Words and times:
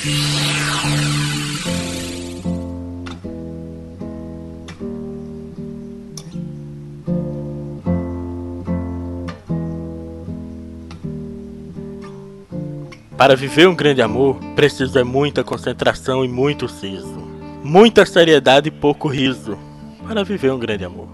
Para 0.00 0.08
viver 13.36 13.68
um 13.68 13.74
grande 13.74 14.00
amor, 14.00 14.36
preciso 14.56 14.98
é 14.98 15.04
muita 15.04 15.44
concentração 15.44 16.24
e 16.24 16.28
muito 16.28 16.66
siso. 16.66 17.20
Muita 17.62 18.06
seriedade 18.06 18.68
e 18.68 18.70
pouco 18.70 19.06
riso. 19.06 19.58
Para 20.08 20.24
viver 20.24 20.50
um 20.50 20.58
grande 20.58 20.86
amor. 20.86 21.08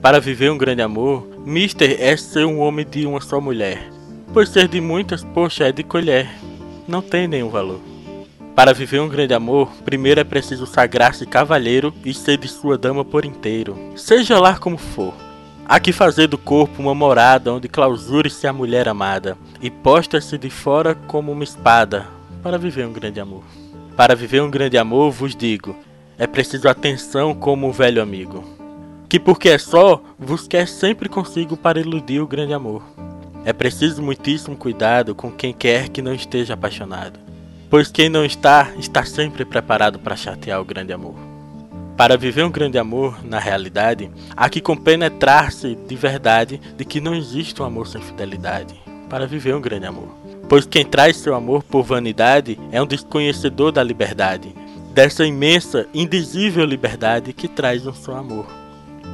Para 0.00 0.20
viver 0.20 0.50
um 0.50 0.58
grande 0.58 0.82
amor, 0.82 1.28
Mister 1.46 1.96
é 2.00 2.16
ser 2.16 2.44
um 2.44 2.58
homem 2.58 2.84
de 2.84 3.06
uma 3.06 3.20
só 3.20 3.40
mulher. 3.40 3.88
Por 4.32 4.48
ser 4.48 4.66
de 4.66 4.80
muitas, 4.80 5.22
poxa, 5.22 5.68
é 5.68 5.70
de 5.70 5.84
colher. 5.84 6.28
Não 6.88 7.00
tem 7.00 7.28
nenhum 7.28 7.48
valor. 7.48 7.91
Para 8.54 8.74
viver 8.74 9.00
um 9.00 9.08
grande 9.08 9.32
amor, 9.32 9.70
primeiro 9.82 10.20
é 10.20 10.24
preciso 10.24 10.66
sagrar-se 10.66 11.24
cavalheiro 11.24 11.92
e 12.04 12.12
ser 12.12 12.36
de 12.36 12.48
sua 12.48 12.76
dama 12.76 13.02
por 13.02 13.24
inteiro. 13.24 13.78
Seja 13.96 14.38
lá 14.38 14.58
como 14.58 14.76
for. 14.76 15.14
Há 15.64 15.80
que 15.80 15.90
fazer 15.90 16.26
do 16.26 16.36
corpo 16.36 16.82
uma 16.82 16.94
morada 16.94 17.50
onde 17.50 17.66
clausure-se 17.66 18.46
a 18.46 18.52
mulher 18.52 18.88
amada 18.88 19.38
e 19.60 19.70
posta-se 19.70 20.36
de 20.36 20.50
fora 20.50 20.94
como 20.94 21.32
uma 21.32 21.44
espada 21.44 22.06
para 22.42 22.58
viver 22.58 22.86
um 22.86 22.92
grande 22.92 23.20
amor. 23.20 23.42
Para 23.96 24.14
viver 24.14 24.42
um 24.42 24.50
grande 24.50 24.76
amor, 24.76 25.10
vos 25.10 25.34
digo, 25.34 25.74
é 26.18 26.26
preciso 26.26 26.68
atenção 26.68 27.34
como 27.34 27.66
um 27.66 27.72
velho 27.72 28.02
amigo, 28.02 28.44
que 29.08 29.18
porque 29.18 29.48
é 29.48 29.56
só, 29.58 30.02
vos 30.18 30.46
quer 30.46 30.68
sempre 30.68 31.08
consigo 31.08 31.56
para 31.56 31.80
iludir 31.80 32.20
o 32.20 32.26
grande 32.26 32.52
amor. 32.52 32.82
É 33.44 33.52
preciso 33.52 34.02
muitíssimo 34.02 34.56
cuidado 34.56 35.14
com 35.14 35.30
quem 35.30 35.54
quer 35.54 35.88
que 35.88 36.02
não 36.02 36.14
esteja 36.14 36.54
apaixonado, 36.54 37.18
pois 37.72 37.90
quem 37.90 38.10
não 38.10 38.22
está, 38.22 38.70
está 38.78 39.02
sempre 39.02 39.46
preparado 39.46 39.98
para 39.98 40.14
chatear 40.14 40.60
o 40.60 40.64
grande 40.64 40.92
amor. 40.92 41.14
Para 41.96 42.18
viver 42.18 42.44
um 42.44 42.50
grande 42.50 42.76
amor, 42.76 43.24
na 43.24 43.38
realidade, 43.38 44.10
há 44.36 44.46
que 44.50 44.60
compenetrar-se 44.60 45.74
de 45.74 45.96
verdade 45.96 46.60
de 46.76 46.84
que 46.84 47.00
não 47.00 47.14
existe 47.14 47.62
um 47.62 47.64
amor 47.64 47.86
sem 47.86 48.02
fidelidade. 48.02 48.74
Para 49.08 49.26
viver 49.26 49.54
um 49.54 49.60
grande 49.60 49.86
amor. 49.86 50.08
Pois 50.50 50.66
quem 50.66 50.84
traz 50.84 51.16
seu 51.16 51.34
amor 51.34 51.62
por 51.62 51.82
vanidade 51.82 52.60
é 52.70 52.82
um 52.82 52.86
desconhecedor 52.86 53.72
da 53.72 53.82
liberdade, 53.82 54.54
dessa 54.92 55.24
imensa, 55.24 55.88
indizível 55.94 56.66
liberdade 56.66 57.32
que 57.32 57.48
traz 57.48 57.86
um 57.86 57.94
só 57.94 58.16
amor. 58.16 58.44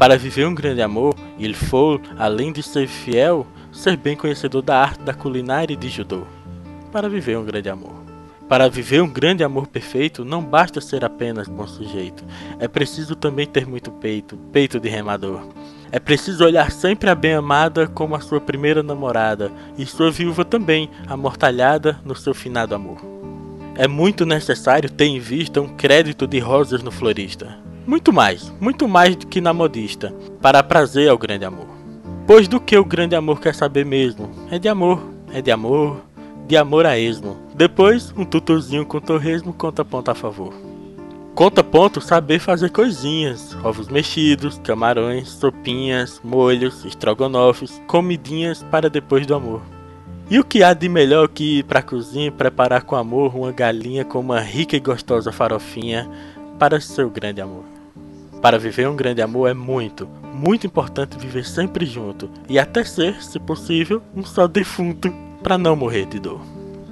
Para 0.00 0.18
viver 0.18 0.48
um 0.48 0.54
grande 0.54 0.82
amor, 0.82 1.14
il 1.38 1.54
faut, 1.54 2.02
além 2.18 2.50
de 2.50 2.64
ser 2.64 2.88
fiel, 2.88 3.46
ser 3.70 3.96
bem 3.96 4.16
conhecedor 4.16 4.62
da 4.62 4.80
arte 4.80 5.04
da 5.04 5.14
culinária 5.14 5.74
e 5.74 5.76
de 5.76 5.88
judô. 5.88 6.22
Para 6.90 7.08
viver 7.08 7.38
um 7.38 7.44
grande 7.44 7.68
amor. 7.68 8.08
Para 8.48 8.68
viver 8.68 9.02
um 9.02 9.08
grande 9.08 9.44
amor 9.44 9.66
perfeito, 9.66 10.24
não 10.24 10.42
basta 10.42 10.80
ser 10.80 11.04
apenas 11.04 11.46
bom 11.46 11.66
sujeito. 11.66 12.24
É 12.58 12.66
preciso 12.66 13.14
também 13.14 13.46
ter 13.46 13.66
muito 13.66 13.90
peito, 13.90 14.38
peito 14.50 14.80
de 14.80 14.88
remador. 14.88 15.42
É 15.92 15.98
preciso 15.98 16.44
olhar 16.44 16.70
sempre 16.70 17.10
a 17.10 17.14
bem-amada 17.14 17.86
como 17.86 18.16
a 18.16 18.20
sua 18.20 18.40
primeira 18.40 18.82
namorada 18.82 19.52
e 19.76 19.84
sua 19.84 20.10
viúva 20.10 20.46
também, 20.46 20.88
amortalhada 21.06 22.00
no 22.04 22.16
seu 22.16 22.32
finado 22.32 22.74
amor. 22.74 22.98
É 23.74 23.86
muito 23.86 24.24
necessário 24.24 24.90
ter 24.90 25.04
em 25.04 25.20
vista 25.20 25.60
um 25.60 25.68
crédito 25.68 26.26
de 26.26 26.38
rosas 26.38 26.82
no 26.82 26.90
florista. 26.90 27.58
Muito 27.86 28.12
mais, 28.12 28.52
muito 28.60 28.88
mais 28.88 29.14
do 29.14 29.26
que 29.26 29.40
na 29.40 29.52
modista, 29.52 30.12
para 30.42 30.62
prazer 30.62 31.08
ao 31.08 31.18
grande 31.18 31.44
amor. 31.44 31.68
Pois 32.26 32.48
do 32.48 32.60
que 32.60 32.76
o 32.76 32.84
grande 32.84 33.14
amor 33.14 33.40
quer 33.40 33.54
saber 33.54 33.86
mesmo? 33.86 34.30
É 34.50 34.58
de 34.58 34.68
amor, 34.68 35.02
é 35.32 35.40
de 35.40 35.50
amor, 35.50 36.02
de 36.48 36.56
amor 36.56 36.86
a 36.86 36.98
esmo. 36.98 37.36
Depois, 37.54 38.10
um 38.16 38.24
tutorzinho 38.24 38.86
com 38.86 38.98
torresmo 38.98 39.52
conta 39.52 39.84
ponto 39.84 40.10
a 40.10 40.14
favor. 40.14 40.54
Conta 41.34 41.62
ponto 41.62 42.00
saber 42.00 42.38
fazer 42.38 42.70
coisinhas, 42.70 43.54
ovos 43.62 43.88
mexidos, 43.88 44.58
camarões, 44.64 45.28
sopinhas, 45.28 46.18
molhos, 46.24 46.86
estrogonofes, 46.86 47.82
comidinhas 47.86 48.62
para 48.62 48.88
depois 48.88 49.26
do 49.26 49.34
amor. 49.34 49.60
E 50.30 50.38
o 50.38 50.44
que 50.44 50.62
há 50.62 50.72
de 50.72 50.88
melhor 50.88 51.28
que 51.28 51.58
ir 51.58 51.64
para 51.64 51.80
a 51.80 51.82
cozinha 51.82 52.28
e 52.28 52.30
preparar 52.30 52.82
com 52.82 52.96
amor 52.96 53.36
uma 53.36 53.52
galinha 53.52 54.02
com 54.02 54.18
uma 54.18 54.40
rica 54.40 54.74
e 54.74 54.80
gostosa 54.80 55.30
farofinha 55.30 56.10
para 56.58 56.80
seu 56.80 57.10
grande 57.10 57.42
amor? 57.42 57.64
Para 58.40 58.58
viver 58.58 58.88
um 58.88 58.96
grande 58.96 59.20
amor 59.20 59.50
é 59.50 59.54
muito, 59.54 60.08
muito 60.32 60.66
importante 60.66 61.18
viver 61.18 61.44
sempre 61.44 61.84
junto 61.84 62.30
e 62.48 62.58
até 62.58 62.84
ser, 62.84 63.22
se 63.22 63.38
possível, 63.38 64.02
um 64.16 64.24
só 64.24 64.46
defunto 64.46 65.27
para 65.42 65.58
não 65.58 65.76
morrer 65.76 66.06
de 66.06 66.18
dor. 66.18 66.40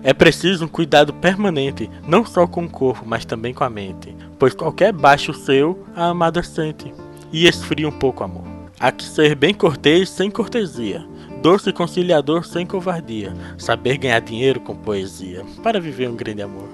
É 0.02 0.14
preciso 0.14 0.66
um 0.66 0.68
cuidado 0.68 1.12
permanente, 1.12 1.90
não 2.06 2.24
só 2.24 2.46
com 2.46 2.64
o 2.64 2.70
corpo, 2.70 3.02
mas 3.04 3.24
também 3.24 3.52
com 3.52 3.64
a 3.64 3.70
mente, 3.70 4.14
pois 4.38 4.54
qualquer 4.54 4.92
baixo 4.92 5.34
seu, 5.34 5.84
a 5.96 6.06
amada 6.06 6.42
sente, 6.42 6.94
e 7.32 7.48
esfria 7.48 7.88
um 7.88 7.92
pouco 7.92 8.22
o 8.22 8.24
amor. 8.24 8.44
Há 8.78 8.92
que 8.92 9.02
ser 9.02 9.34
bem 9.34 9.52
cortês 9.52 10.08
sem 10.08 10.30
cortesia, 10.30 11.04
doce 11.42 11.72
conciliador 11.72 12.44
sem 12.44 12.64
covardia, 12.64 13.34
saber 13.58 13.96
ganhar 13.96 14.20
dinheiro 14.20 14.60
com 14.60 14.76
poesia, 14.76 15.44
para 15.62 15.80
viver 15.80 16.08
um 16.08 16.14
grande 16.14 16.42
amor. 16.42 16.68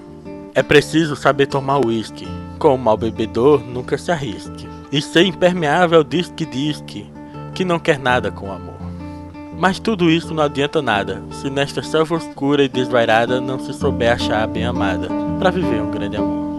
É 0.53 0.61
preciso 0.61 1.15
saber 1.15 1.47
tomar 1.47 1.83
uísque, 1.83 2.27
com 2.59 2.75
o 2.75 2.77
mal 2.77 2.97
bebedor 2.97 3.63
nunca 3.63 3.97
se 3.97 4.11
arrisque, 4.11 4.67
e 4.91 5.01
ser 5.01 5.23
impermeável 5.23 6.03
diz 6.03 6.31
que 6.35 6.45
diz 6.45 6.81
que, 6.85 7.09
que 7.55 7.65
não 7.65 7.79
quer 7.79 7.97
nada 7.97 8.31
com 8.31 8.49
o 8.49 8.51
amor. 8.51 8.72
Mas 9.57 9.79
tudo 9.79 10.09
isso 10.09 10.33
não 10.33 10.43
adianta 10.43 10.81
nada, 10.81 11.23
se 11.31 11.49
nesta 11.49 11.81
selva 11.81 12.15
oscura 12.15 12.63
e 12.63 12.69
desvairada 12.69 13.39
não 13.39 13.59
se 13.59 13.73
souber 13.73 14.13
achar 14.13 14.43
a 14.43 14.47
bem 14.47 14.65
amada, 14.65 15.07
para 15.39 15.51
viver 15.51 15.81
um 15.81 15.91
grande 15.91 16.17
amor. 16.17 16.52